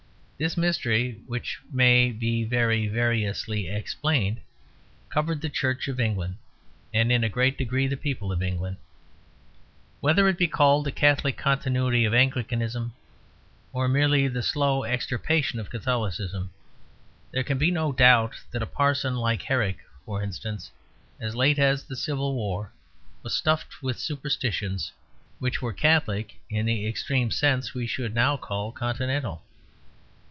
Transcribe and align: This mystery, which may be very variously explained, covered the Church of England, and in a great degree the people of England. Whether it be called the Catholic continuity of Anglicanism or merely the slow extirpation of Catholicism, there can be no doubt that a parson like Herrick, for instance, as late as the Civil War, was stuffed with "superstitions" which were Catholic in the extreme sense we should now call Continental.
This 0.41 0.57
mystery, 0.57 1.19
which 1.27 1.59
may 1.71 2.11
be 2.11 2.43
very 2.43 2.87
variously 2.87 3.67
explained, 3.67 4.39
covered 5.07 5.39
the 5.39 5.51
Church 5.51 5.87
of 5.87 5.99
England, 5.99 6.35
and 6.91 7.11
in 7.11 7.23
a 7.23 7.29
great 7.29 7.59
degree 7.59 7.85
the 7.85 7.95
people 7.95 8.31
of 8.31 8.41
England. 8.41 8.77
Whether 9.99 10.27
it 10.27 10.39
be 10.39 10.47
called 10.47 10.87
the 10.87 10.91
Catholic 10.91 11.37
continuity 11.37 12.05
of 12.05 12.15
Anglicanism 12.15 12.91
or 13.71 13.87
merely 13.87 14.27
the 14.27 14.41
slow 14.41 14.81
extirpation 14.83 15.59
of 15.59 15.69
Catholicism, 15.69 16.49
there 17.31 17.43
can 17.43 17.59
be 17.59 17.69
no 17.69 17.91
doubt 17.91 18.33
that 18.49 18.63
a 18.63 18.65
parson 18.65 19.17
like 19.17 19.43
Herrick, 19.43 19.77
for 20.07 20.23
instance, 20.23 20.71
as 21.19 21.35
late 21.35 21.59
as 21.59 21.83
the 21.83 21.95
Civil 21.95 22.33
War, 22.33 22.71
was 23.21 23.35
stuffed 23.35 23.83
with 23.83 23.99
"superstitions" 23.99 24.91
which 25.37 25.61
were 25.61 25.71
Catholic 25.71 26.39
in 26.49 26.65
the 26.65 26.87
extreme 26.87 27.29
sense 27.29 27.75
we 27.75 27.85
should 27.85 28.15
now 28.15 28.37
call 28.37 28.71
Continental. 28.71 29.43